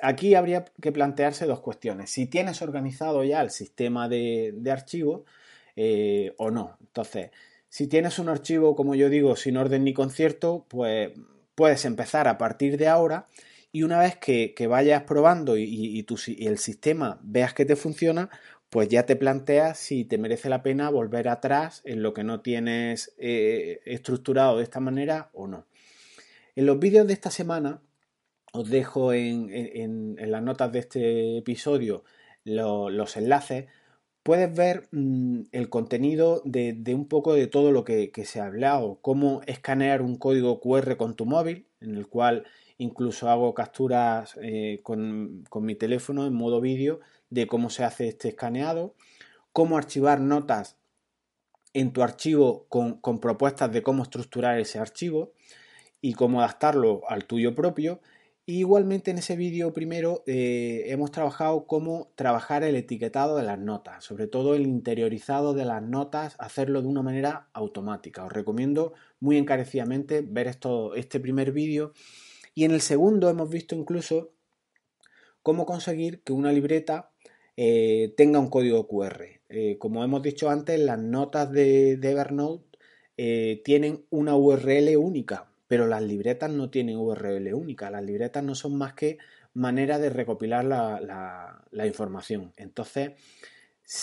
aquí 0.00 0.34
habría 0.34 0.64
que 0.80 0.92
plantearse 0.92 1.46
dos 1.46 1.60
cuestiones. 1.60 2.10
Si 2.10 2.26
tienes 2.26 2.62
organizado 2.62 3.24
ya 3.24 3.40
el 3.42 3.50
sistema 3.50 4.08
de, 4.08 4.54
archivos 4.70 5.22
eh, 5.74 6.34
o 6.38 6.50
no. 6.50 6.76
Entonces, 6.80 7.30
si 7.68 7.88
tienes 7.88 8.18
un 8.18 8.28
archivo, 8.28 8.76
como 8.76 8.94
yo 8.94 9.08
digo, 9.08 9.34
sin 9.34 9.56
orden 9.56 9.84
ni 9.84 9.92
concierto, 9.92 10.66
pues 10.68 11.10
puedes 11.56 11.84
empezar 11.84 12.28
a 12.28 12.38
partir 12.38 12.76
de 12.76 12.88
ahora 12.88 13.26
y 13.76 13.82
una 13.82 13.98
vez 13.98 14.16
que, 14.16 14.54
vayas 14.68 15.02
probando 15.02 15.58
y, 15.58 16.06
el 16.38 16.56
sistema 16.56 17.18
veas 17.22 17.52
que 17.52 17.66
te 17.66 17.76
funciona, 17.76 18.30
pues 18.70 18.88
ya 18.88 19.06
te 19.06 19.16
planteas 19.16 19.78
si 19.78 20.04
te 20.04 20.18
merece 20.18 20.48
la 20.48 20.62
pena 20.62 20.90
volver 20.90 21.28
atrás 21.28 21.82
en 21.84 22.02
lo 22.02 22.12
que 22.12 22.24
no 22.24 22.40
tienes 22.40 23.14
eh, 23.18 23.80
estructurado 23.84 24.58
de 24.58 24.64
esta 24.64 24.80
manera 24.80 25.30
o 25.32 25.46
no. 25.46 25.66
En 26.56 26.66
los 26.66 26.78
vídeos 26.78 27.06
de 27.06 27.12
esta 27.12 27.30
semana 27.30 27.80
os 28.52 28.68
dejo 28.70 29.12
en, 29.12 30.16
las 30.18 30.42
notas 30.42 30.72
de 30.72 30.78
este 30.78 31.38
episodio 31.38 32.04
los 32.44 33.16
enlaces 33.16 33.66
puedes 34.26 34.52
ver 34.52 34.88
mm, 34.90 35.42
el 35.52 35.70
contenido 35.70 36.42
de, 36.44 36.82
un 36.88 37.06
poco 37.06 37.34
de 37.34 37.46
todo 37.46 37.70
lo 37.70 37.84
que, 37.84 38.10
se 38.24 38.40
ha 38.40 38.46
hablado, 38.46 38.98
cómo 39.00 39.40
escanear 39.46 40.02
un 40.02 40.16
código 40.16 40.58
QR 40.58 40.96
con 40.96 41.14
tu 41.14 41.26
móvil, 41.26 41.68
en 41.80 41.94
el 41.94 42.08
cual 42.08 42.44
incluso 42.76 43.30
hago 43.30 43.54
capturas 43.54 44.36
eh, 44.42 44.80
con, 44.82 45.44
mi 45.60 45.76
teléfono 45.76 46.26
en 46.26 46.34
modo 46.34 46.60
vídeo 46.60 46.98
de 47.30 47.46
cómo 47.46 47.70
se 47.70 47.84
hace 47.84 48.08
este 48.08 48.28
escaneado, 48.28 48.94
cómo 49.52 49.76
archivar 49.76 50.20
notas 50.20 50.76
en 51.72 51.92
tu 51.92 52.02
archivo 52.02 52.66
con, 52.68 53.00
con 53.00 53.20
propuestas 53.20 53.72
de 53.72 53.82
cómo 53.82 54.02
estructurar 54.02 54.58
ese 54.58 54.78
archivo 54.78 55.32
y 56.00 56.14
cómo 56.14 56.40
adaptarlo 56.40 57.02
al 57.08 57.26
tuyo 57.26 57.54
propio 57.54 58.00
igualmente 58.46 59.10
en 59.10 59.18
ese 59.18 59.34
vídeo 59.34 59.72
primero 59.72 60.22
eh, 60.26 60.84
hemos 60.86 61.10
trabajado 61.10 61.66
cómo 61.66 62.12
trabajar 62.14 62.62
el 62.62 62.76
etiquetado 62.76 63.36
de 63.36 63.42
las 63.42 63.58
notas, 63.58 64.04
sobre 64.04 64.28
todo 64.28 64.54
el 64.54 64.62
interiorizado 64.62 65.52
de 65.52 65.64
las 65.64 65.82
notas, 65.82 66.36
hacerlo 66.38 66.80
de 66.80 66.86
una 66.86 67.02
manera 67.02 67.48
automática. 67.52 68.24
Os 68.24 68.32
recomiendo 68.32 68.94
muy 69.18 69.36
encarecidamente 69.36 70.20
ver 70.20 70.46
esto, 70.46 70.94
este 70.94 71.18
primer 71.18 71.50
vídeo. 71.50 71.92
Y 72.54 72.64
en 72.64 72.70
el 72.70 72.80
segundo 72.80 73.28
hemos 73.28 73.50
visto 73.50 73.74
incluso 73.74 74.30
cómo 75.42 75.66
conseguir 75.66 76.22
que 76.22 76.32
una 76.32 76.52
libreta 76.52 77.10
eh, 77.56 78.14
tenga 78.16 78.38
un 78.38 78.50
código 78.50 78.86
QR. 78.86 79.40
Eh, 79.48 79.76
como 79.78 80.04
hemos 80.04 80.22
dicho 80.22 80.50
antes, 80.50 80.78
las 80.80 80.98
notas 80.98 81.50
de, 81.52 81.92
Evernote 81.92 82.64
tienen 83.64 84.04
una 84.10 84.36
URL 84.36 84.96
única, 84.96 85.48
pero 85.68 85.86
las 85.86 86.02
libretas 86.02 86.50
no 86.50 86.68
tienen 86.70 86.98
URL 86.98 87.54
única, 87.54 87.90
las 87.90 88.04
libretas 88.04 88.44
no 88.44 88.54
son 88.54 88.76
más 88.76 88.92
que 88.92 89.18
manera 89.56 89.98
de 89.98 90.10
recopilar 90.10 90.64
la, 90.64 91.86
información. 91.86 92.52
Entonces, 92.56 93.12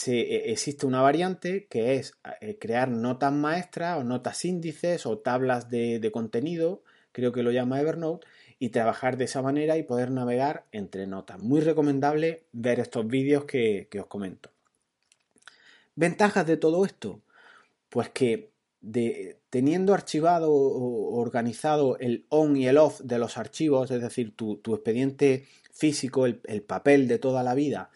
e, 0.07 0.51
existe 0.51 0.85
una 0.85 1.01
variante 1.01 1.67
que 1.67 1.95
es 1.95 2.13
eh, 2.41 2.57
crear 2.59 2.89
notas 2.89 3.31
maestras 3.31 3.99
o 3.99 4.03
notas 4.03 4.43
índices 4.45 5.05
o 5.05 5.19
tablas 5.19 5.69
de, 5.69 6.09
contenido, 6.11 6.83
creo 7.13 7.31
que 7.31 7.43
lo 7.43 7.51
llama 7.51 7.79
Evernote, 7.79 8.27
y 8.59 8.69
trabajar 8.69 9.15
de 9.15 9.25
esa 9.25 9.41
manera 9.41 9.77
y 9.77 9.83
poder 9.83 10.11
navegar 10.11 10.65
entre 10.73 11.07
notas. 11.07 11.39
Muy 11.39 11.61
recomendable 11.61 12.43
ver 12.51 12.81
estos 12.81 13.07
vídeos 13.07 13.45
que, 13.45 13.87
que 13.89 14.01
os 14.01 14.07
comento. 14.07 14.51
¿Ventajas 15.95 16.45
de 16.45 16.57
todo 16.57 16.85
esto? 16.85 17.21
Pues 17.89 18.09
que 18.09 18.53
de, 18.83 19.39
teniendo 19.49 19.93
archivado 19.93 20.51
o 20.51 21.19
organizado 21.19 21.97
el 21.99 22.25
on 22.29 22.57
y 22.57 22.67
el 22.67 22.77
off 22.77 22.99
de 23.01 23.17
los 23.17 23.37
archivos, 23.37 23.89
es 23.89 24.01
decir, 24.01 24.35
tu, 24.35 24.59
expediente 24.67 25.45
físico, 25.71 26.25
el, 26.25 26.61
papel 26.61 27.07
de 27.07 27.17
toda 27.17 27.43
la 27.43 27.55
vida, 27.55 27.89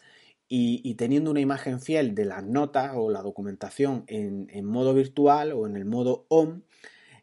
y, 0.50 0.94
teniendo 0.94 1.30
una 1.30 1.40
imagen 1.40 1.80
fiel 1.80 2.14
de 2.14 2.24
las 2.24 2.42
notas 2.42 2.92
o 2.96 3.10
la 3.10 3.20
documentación 3.20 4.04
en, 4.06 4.64
modo 4.64 4.94
virtual 4.94 5.52
o 5.52 5.66
en 5.66 5.76
el 5.76 5.84
modo 5.84 6.24
on, 6.28 6.64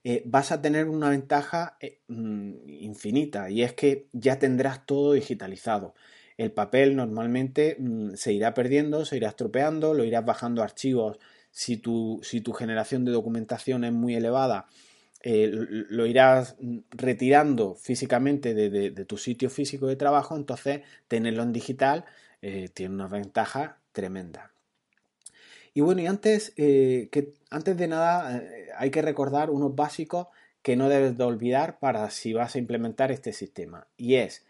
eh, 0.08 0.22
vas 0.24 0.52
a 0.52 0.62
tener 0.62 0.88
una 0.88 1.10
ventaja 1.10 1.78
eh, 1.80 2.02
mm, 2.10 2.70
infinita 2.70 3.50
y 3.50 3.64
es 3.64 3.74
que 3.74 4.08
ya 4.14 4.38
tendrás 4.38 4.86
todo 4.86 5.14
digitalizado. 5.14 5.96
El 6.38 6.52
papel 6.52 6.96
normalmente 6.96 7.76
mm, 7.80 8.14
se 8.14 8.32
irá 8.32 8.54
perdiendo, 8.54 9.04
se 9.06 9.18
irá 9.18 9.30
estropeando, 9.30 9.96
lo 9.96 10.04
irás 10.04 10.24
bajando 10.24 10.62
a 10.62 10.66
archivos 10.66 11.18
si 11.50 11.78
tu, 11.78 12.20
si 12.22 12.42
tu 12.42 12.54
generación 12.54 13.04
de 13.04 13.14
documentación 13.14 13.84
es 13.84 13.94
muy 13.94 14.14
elevada, 14.14 14.68
eh, 15.24 15.50
lo 15.52 16.06
irás 16.06 16.56
retirando 16.92 17.74
físicamente 17.74 18.54
de, 18.54 18.92
tu 19.06 19.18
sitio 19.18 19.50
físico 19.50 19.88
de 19.88 19.96
trabajo, 19.96 20.36
entonces 20.36 20.82
tenerlo 21.08 21.42
en 21.42 21.52
digital 21.52 22.06
tiene 22.76 22.94
una 22.94 23.08
ventaja 23.08 23.80
tremenda. 23.92 24.55
Y 25.76 25.82
bueno, 25.82 26.02
y 26.02 26.08
antes, 26.08 26.54
eh, 26.58 27.10
que, 27.12 27.34
antes 27.52 27.78
de 27.78 27.88
nada 27.88 28.42
hay 28.78 28.90
que 28.90 29.04
recordar 29.04 29.52
unos 29.52 29.76
básicos 29.76 30.28
que 30.64 30.76
no 30.76 30.90
debes 30.90 31.16
de 31.16 31.24
olvidar 31.24 31.78
para 31.78 32.10
si 32.10 32.34
vas 32.34 32.56
a 32.56 32.60
implementar 32.60 33.12
este 33.12 33.32
sistema. 33.32 33.86
Y 33.96 34.16
es, 34.16 34.44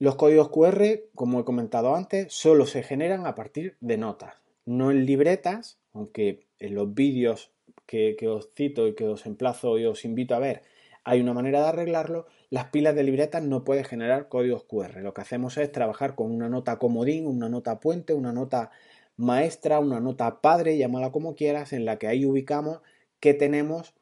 los 0.00 0.16
códigos 0.16 0.48
QR, 0.48 1.04
como 1.14 1.38
he 1.38 1.44
comentado 1.44 1.94
antes, 1.94 2.32
solo 2.32 2.66
se 2.66 2.82
generan 2.82 3.24
a 3.26 3.36
partir 3.36 3.76
de 3.80 3.96
notas 3.96 4.34
no 4.66 4.90
en 4.90 5.06
libretas, 5.06 5.78
aunque 5.92 6.46
en 6.58 6.74
los 6.74 6.94
vídeos 6.94 7.50
que, 7.86 8.16
os 8.28 8.50
cito 8.54 8.88
y 8.88 8.94
que 8.94 9.06
os 9.06 9.26
emplazo 9.26 9.78
y 9.78 9.84
os 9.84 10.04
invito 10.04 10.34
a 10.34 10.38
ver, 10.38 10.62
hay 11.04 11.20
una 11.20 11.34
manera 11.34 11.60
de 11.60 11.68
arreglarlo, 11.68 12.26
las 12.50 12.66
pilas 12.66 12.94
de 12.94 13.04
libretas 13.04 13.42
no 13.42 13.64
pueden 13.64 13.84
generar 13.84 14.28
códigos 14.28 14.64
QR. 14.64 15.02
Lo 15.02 15.12
que 15.12 15.20
hacemos 15.20 15.58
es 15.58 15.70
trabajar 15.70 16.14
con 16.14 16.30
una 16.30 16.48
nota 16.48 16.78
comodín, 16.78 17.26
una 17.26 17.48
nota 17.48 17.78
puente, 17.78 18.14
una 18.14 18.32
nota 18.32 18.70
maestra, 19.16 19.80
una 19.80 20.00
nota 20.00 20.40
padre, 20.40 20.76
llámala 20.76 21.12
como 21.12 21.34
quieras, 21.34 21.72
en 21.72 21.84
la 21.84 21.98
que 21.98 22.06
ahí 22.06 22.26
ubicamos 22.26 22.80
qué 23.20 23.34
tenemos 23.34 23.94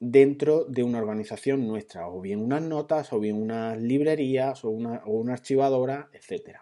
dentro 0.00 0.64
de 0.64 0.82
una 0.82 0.98
organización 0.98 1.66
nuestra, 1.66 2.08
o 2.08 2.20
bien 2.20 2.40
unas 2.40 2.62
notas, 2.62 3.12
o 3.12 3.20
bien 3.20 3.40
unas 3.40 3.80
librerías, 3.80 4.64
o 4.64 4.70
una, 4.70 5.02
o 5.04 5.12
una 5.12 5.34
archivadora, 5.34 6.10
etc. 6.12 6.58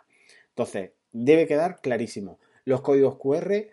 Entonces, 0.48 0.92
debe 1.12 1.46
quedar 1.46 1.80
clarísimo. 1.80 2.38
Los 2.64 2.80
códigos 2.80 3.16
QR, 3.16 3.68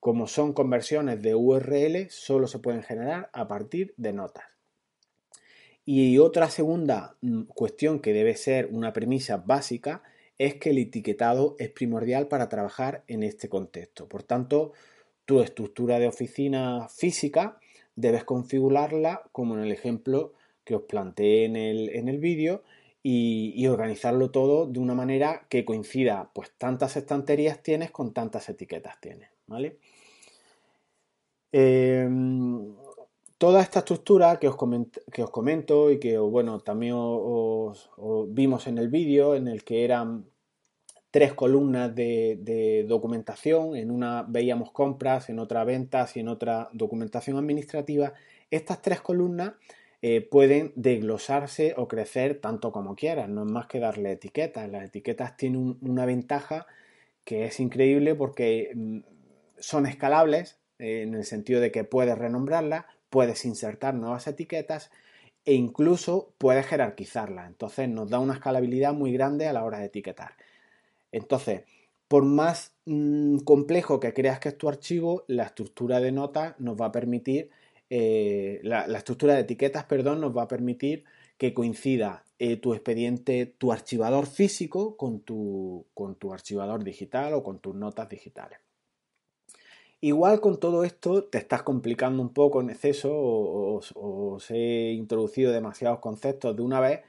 como 0.00 0.26
son 0.26 0.52
conversiones 0.52 1.22
de 1.22 1.34
URL, 1.34 2.08
solo 2.10 2.46
se 2.46 2.58
pueden 2.58 2.82
generar 2.82 3.30
a 3.32 3.48
partir 3.48 3.94
de 3.96 4.12
notas. 4.12 4.44
Y 5.84 6.18
otra 6.18 6.48
segunda 6.48 7.16
mm, 7.20 7.42
cuestión 7.42 8.00
que 8.00 8.12
debe 8.12 8.36
ser 8.36 8.68
una 8.70 8.92
premisa 8.92 9.36
básica 9.36 10.02
es 10.38 10.54
que 10.56 10.70
el 10.70 10.78
etiquetado 10.78 11.56
es 11.58 11.70
primordial 11.70 12.28
para 12.28 12.48
trabajar 12.48 13.04
en 13.06 13.22
este 13.22 13.48
contexto. 13.48 14.08
Por 14.08 14.22
tanto, 14.22 14.72
tu 15.24 15.40
estructura 15.40 15.98
de 15.98 16.08
oficina 16.08 16.88
física 16.88 17.58
debes 17.96 18.24
configurarla 18.24 19.22
como 19.32 19.54
en 19.54 19.60
el 19.60 19.72
ejemplo 19.72 20.32
que 20.64 20.74
os 20.74 20.82
planteé 20.82 21.44
en 21.44 21.56
el, 21.56 21.90
en 21.90 22.08
el 22.08 22.18
vídeo 22.18 22.62
y, 23.06 23.66
organizarlo 23.66 24.30
todo 24.30 24.66
de 24.66 24.78
una 24.80 24.94
manera 24.94 25.46
que 25.50 25.64
coincida, 25.66 26.30
pues 26.34 26.52
tantas 26.56 26.96
estanterías 26.96 27.62
tienes 27.62 27.90
con 27.90 28.14
tantas 28.14 28.48
etiquetas 28.48 28.98
tienes, 28.98 29.28
¿vale? 29.46 29.76
Em, 31.52 32.74
toda 33.38 33.60
esta 33.62 33.80
estructura 33.80 34.38
que 34.38 34.48
os, 34.48 34.56
que 35.12 35.22
os, 35.22 35.30
comento 35.30 35.90
y 35.90 35.98
que, 35.98 36.18
bueno, 36.18 36.60
también 36.60 36.94
os, 36.96 37.90
vimos 38.28 38.66
en 38.66 38.78
el 38.78 38.88
vídeo 38.88 39.34
en 39.34 39.48
el 39.48 39.64
que 39.64 39.84
eran 39.84 40.26
tres 41.10 41.32
columnas 41.32 41.94
de, 41.94 42.84
documentación, 42.88 43.76
en 43.76 43.90
una 43.90 44.24
veíamos 44.26 44.72
compras, 44.72 45.30
en 45.30 45.38
otra 45.38 45.62
ventas 45.64 46.16
y 46.16 46.20
en 46.20 46.28
otra 46.28 46.68
documentación 46.72 47.36
administrativa, 47.36 48.14
estas 48.50 48.82
tres 48.82 49.00
columnas 49.00 49.52
eh, 50.02 50.20
pueden 50.20 50.72
desglosarse 50.74 51.74
o 51.76 51.88
crecer 51.88 52.40
tanto 52.40 52.72
como 52.72 52.96
quieran, 52.96 53.34
no 53.34 53.44
es 53.44 53.50
más 53.50 53.66
que 53.66 53.78
darle 53.78 54.12
etiquetas. 54.12 54.68
Las 54.68 54.84
etiquetas 54.84 55.36
tienen 55.36 55.78
una 55.80 56.04
ventaja 56.04 56.66
que 57.24 57.46
es 57.46 57.60
increíble 57.60 58.14
porque 58.14 58.72
mm, 58.74 58.98
son 59.58 59.86
escalables 59.86 60.58
eh, 60.78 61.02
en 61.02 61.14
el 61.14 61.24
sentido 61.24 61.60
de 61.60 61.70
que 61.70 61.84
puedes 61.84 62.18
renombrarlas, 62.18 62.84
puedes 63.14 63.44
insertar 63.44 63.94
nuevas 63.94 64.26
etiquetas 64.26 64.90
e 65.44 65.54
incluso 65.54 66.34
puedes 66.36 66.66
jerarquizarlas. 66.66 67.46
Entonces 67.46 67.88
nos 67.88 68.10
da 68.10 68.18
una 68.18 68.34
escalabilidad 68.34 68.92
muy 68.92 69.12
grande 69.12 69.46
a 69.46 69.52
la 69.52 69.62
hora 69.62 69.78
de 69.78 69.84
etiquetar. 69.84 70.32
Entonces, 71.12 71.62
por 72.08 72.24
más 72.24 72.74
mm, 72.86 73.38
complejo 73.44 74.00
que 74.00 74.12
creas 74.12 74.40
que 74.40 74.48
es 74.48 74.58
tu 74.58 74.68
archivo, 74.68 75.22
la 75.28 75.44
estructura 75.44 76.00
de 76.00 76.10
notas 76.10 76.58
nos 76.58 76.76
va 76.76 76.86
a 76.86 76.92
permitir 76.92 77.50
eh, 77.88 78.58
la, 78.64 78.82
estructura 78.98 79.34
de 79.34 79.42
etiquetas, 79.42 79.84
perdón, 79.84 80.20
nos 80.20 80.36
va 80.36 80.42
a 80.42 80.48
permitir 80.48 81.04
que 81.38 81.54
coincida 81.54 82.24
eh, 82.40 82.56
tu 82.56 82.74
expediente, 82.74 83.46
tu 83.46 83.70
archivador 83.70 84.26
físico 84.26 84.96
con 84.96 85.20
tu, 85.20 85.86
con 85.94 86.16
tu 86.16 86.32
archivador 86.32 86.82
digital 86.82 87.34
o 87.34 87.44
con 87.44 87.60
tus 87.60 87.76
notas 87.76 88.08
digitales. 88.08 88.63
Igual 90.04 90.42
con 90.42 90.60
todo 90.60 90.84
esto 90.84 91.24
te 91.24 91.38
estás 91.38 91.62
complicando 91.62 92.20
un 92.20 92.28
poco 92.34 92.60
en 92.60 92.68
exceso 92.68 93.10
o, 93.10 93.80
os 94.34 94.50
he 94.50 94.92
introducido 94.92 95.50
demasiados 95.50 96.00
conceptos 96.00 96.54
de 96.54 96.60
una 96.60 96.78
vez. 96.78 97.00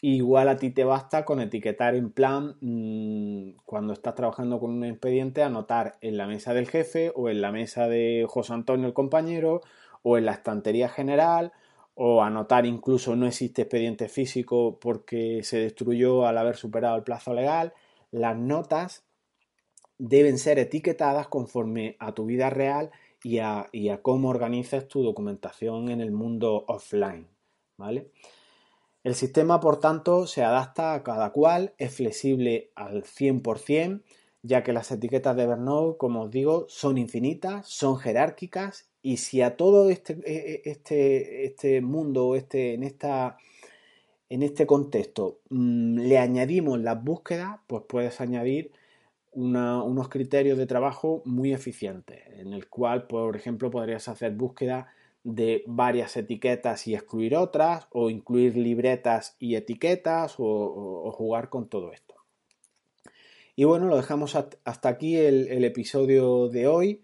Igual 0.00 0.48
a 0.48 0.56
ti 0.56 0.70
te 0.70 0.84
basta 0.84 1.26
con 1.26 1.40
etiquetar 1.42 1.94
en 1.94 2.10
plan 2.10 2.56
mm, 2.62 3.58
cuando 3.66 3.92
estás 3.92 4.14
trabajando 4.14 4.58
con 4.60 4.70
un 4.70 4.84
expediente, 4.84 5.42
anotar 5.42 5.98
en 6.00 6.16
la 6.16 6.26
mesa 6.26 6.54
del 6.54 6.68
jefe 6.68 7.12
o 7.14 7.28
en 7.28 7.42
la 7.42 7.52
mesa 7.52 7.86
de 7.86 8.24
José 8.26 8.54
Antonio 8.54 8.86
el 8.86 8.94
compañero 8.94 9.60
o 10.02 10.16
en 10.16 10.24
la 10.24 10.32
estantería 10.32 10.88
general 10.88 11.52
o 11.94 12.22
anotar 12.22 12.64
incluso 12.64 13.14
no 13.14 13.26
existe 13.26 13.62
expediente 13.62 14.08
físico 14.08 14.78
porque 14.80 15.42
se 15.44 15.58
destruyó 15.58 16.26
al 16.26 16.38
haber 16.38 16.56
superado 16.56 16.96
el 16.96 17.02
plazo 17.02 17.34
legal. 17.34 17.74
Las 18.10 18.38
notas 18.38 19.04
deben 20.02 20.36
ser 20.36 20.58
etiquetadas 20.58 21.28
conforme 21.28 21.94
a 22.00 22.12
tu 22.12 22.26
vida 22.26 22.50
real 22.50 22.90
y 23.22 23.38
a, 23.38 23.70
cómo 24.02 24.30
organizas 24.30 24.88
tu 24.88 25.00
documentación 25.04 25.90
en 25.90 26.00
el 26.00 26.10
mundo 26.10 26.64
offline. 26.66 27.28
¿vale? 27.76 28.10
El 29.04 29.14
sistema, 29.14 29.60
por 29.60 29.78
tanto, 29.78 30.26
se 30.26 30.42
adapta 30.42 30.94
a 30.94 31.04
cada 31.04 31.30
cual, 31.30 31.74
es 31.78 31.94
flexible 31.94 32.72
al 32.74 33.04
100%, 33.04 34.02
ya 34.42 34.64
que 34.64 34.72
las 34.72 34.90
etiquetas 34.90 35.36
de 35.36 35.44
Evernote, 35.44 35.98
como 35.98 36.22
os 36.22 36.30
digo, 36.32 36.66
son 36.68 36.98
infinitas, 36.98 37.68
son 37.68 37.96
jerárquicas 37.96 38.88
y 39.02 39.18
si 39.18 39.40
a 39.40 39.56
todo 39.56 39.88
este, 39.88 40.14
e, 40.26 40.54
e, 40.54 40.62
este, 40.64 41.44
este 41.44 41.80
mundo, 41.80 42.34
este, 42.34 42.74
en, 42.74 42.82
esta, 42.82 43.36
en 44.28 44.42
este 44.42 44.66
contexto, 44.66 45.38
mm, 45.50 46.00
le 46.00 46.18
añadimos 46.18 46.80
las 46.80 47.00
búsquedas, 47.04 47.60
pues 47.68 47.84
puedes 47.88 48.20
añadir 48.20 48.72
unos 49.32 50.08
criterios 50.08 50.58
de 50.58 50.66
trabajo 50.66 51.22
muy 51.24 51.52
eficientes, 51.52 52.20
en 52.38 52.52
el 52.52 52.68
cual, 52.68 53.06
por 53.06 53.34
ejemplo, 53.36 53.70
podrías 53.70 54.08
hacer 54.08 54.32
búsqueda 54.32 54.92
de 55.24 55.62
varias 55.66 56.16
etiquetas 56.16 56.86
y 56.86 56.94
excluir 56.94 57.36
otras, 57.36 57.86
o 57.90 58.10
incluir 58.10 58.56
libretas 58.56 59.36
y 59.38 59.54
etiquetas, 59.54 60.34
o, 60.38 61.10
jugar 61.12 61.48
con 61.48 61.68
todo 61.68 61.92
esto. 61.92 62.14
Y 63.54 63.64
bueno, 63.64 63.86
lo 63.86 63.96
dejamos 63.96 64.34
hasta 64.34 64.88
aquí 64.88 65.16
el 65.16 65.64
episodio 65.64 66.48
de 66.48 66.66
hoy. 66.66 67.02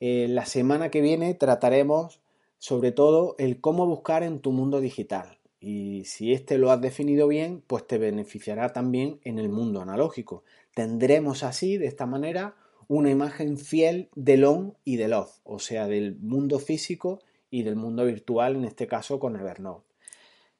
Eh, 0.00 0.26
la 0.28 0.46
semana 0.46 0.90
que 0.90 1.00
viene 1.00 1.34
trataremos 1.34 2.20
sobre 2.58 2.92
todo 2.92 3.34
el 3.38 3.60
cómo 3.60 3.86
buscar 3.86 4.22
en 4.22 4.40
tu 4.40 4.52
mundo 4.52 4.80
digital. 4.80 5.38
Y 5.60 6.04
si 6.04 6.32
este 6.32 6.56
lo 6.56 6.70
has 6.70 6.80
definido 6.80 7.26
bien, 7.26 7.62
pues 7.66 7.86
te 7.86 7.98
beneficiará 7.98 8.72
también 8.72 9.20
en 9.24 9.38
el 9.38 9.48
mundo 9.48 9.80
analógico. 9.80 10.44
Tendremos 10.78 11.42
así, 11.42 11.76
de 11.76 11.88
esta 11.88 12.06
manera, 12.06 12.54
una 12.86 13.10
imagen 13.10 13.58
fiel 13.58 14.10
del 14.14 14.44
on 14.44 14.76
y 14.84 14.94
del 14.94 15.12
off, 15.12 15.40
o 15.42 15.58
sea, 15.58 15.88
del 15.88 16.14
mundo 16.20 16.60
físico 16.60 17.18
y 17.50 17.64
del 17.64 17.74
mundo 17.74 18.04
virtual, 18.04 18.54
en 18.54 18.64
este 18.64 18.86
caso 18.86 19.18
con 19.18 19.34
Evernote. 19.34 19.84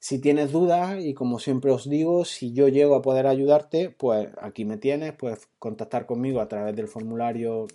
Si 0.00 0.20
tienes 0.20 0.50
dudas 0.50 1.04
y 1.04 1.14
como 1.14 1.38
siempre 1.38 1.70
os 1.70 1.88
digo, 1.88 2.24
si 2.24 2.52
yo 2.52 2.66
llego 2.66 2.96
a 2.96 3.00
poder 3.00 3.28
ayudarte, 3.28 3.90
pues 3.90 4.26
aquí 4.42 4.64
me 4.64 4.76
tienes, 4.76 5.12
puedes 5.12 5.48
contactar 5.60 6.04
conmigo 6.04 6.40
a 6.40 6.48
través 6.48 6.74
del 6.74 6.88
formulario 6.88 7.68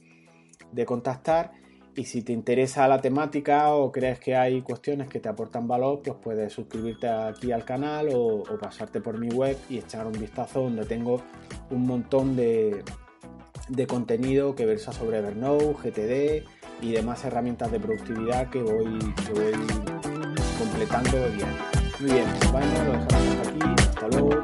de 0.73 0.85
contactar 0.85 1.53
y 1.95 2.05
si 2.05 2.21
te 2.21 2.33
interesa 2.33 2.87
la 2.87 2.99
temática 2.99 3.73
o 3.73 3.91
crees 3.91 4.19
que 4.19 4.35
hay 4.35 4.61
cuestiones 4.61 5.07
que 5.07 5.19
te 5.19 5.29
aportan 5.29 5.67
valor, 5.67 6.01
pues 6.03 6.17
puedes 6.21 6.51
suscribirte 6.51 7.07
aquí 7.07 7.51
al 7.51 7.63
canal 7.65 8.09
o, 8.13 8.43
pasarte 8.59 9.01
por 9.01 9.17
mi 9.17 9.29
web 9.29 9.57
y 9.69 9.77
echar 9.77 10.07
un 10.07 10.13
vistazo 10.13 10.61
donde 10.61 10.85
tengo 10.85 11.21
un 11.69 11.85
montón 11.85 12.35
de, 12.35 12.83
contenido 13.87 14.55
que 14.55 14.65
versa 14.65 14.91
sobre 14.91 15.19
Evernote, 15.19 15.73
GTD 15.83 16.47
y 16.81 16.91
demás 16.91 17.23
herramientas 17.25 17.71
de 17.71 17.79
productividad 17.79 18.49
que 18.49 18.61
voy, 18.61 18.99
que 19.25 19.33
voy 19.33 19.51
completando 20.57 21.17
bien. 21.35 21.49
Muy 21.99 22.11
bien, 22.11 22.25
bueno, 22.51 22.83
lo 22.85 22.91
dejamos 22.93 23.47
aquí. 23.47 23.81
Hasta 23.89 24.07
luego. 24.07 24.42